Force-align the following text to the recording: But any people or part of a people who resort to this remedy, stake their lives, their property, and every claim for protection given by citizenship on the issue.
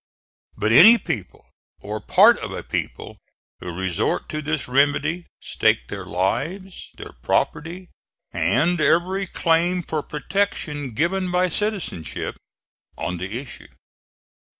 But 0.57 0.71
any 0.71 0.97
people 0.97 1.45
or 1.79 1.99
part 2.01 2.39
of 2.39 2.51
a 2.51 2.63
people 2.63 3.19
who 3.59 3.71
resort 3.71 4.29
to 4.29 4.41
this 4.41 4.67
remedy, 4.67 5.27
stake 5.43 5.89
their 5.89 6.05
lives, 6.05 6.89
their 6.97 7.11
property, 7.21 7.89
and 8.31 8.81
every 8.81 9.27
claim 9.27 9.83
for 9.83 10.01
protection 10.01 10.95
given 10.95 11.29
by 11.29 11.49
citizenship 11.49 12.37
on 12.97 13.17
the 13.17 13.37
issue. 13.39 13.67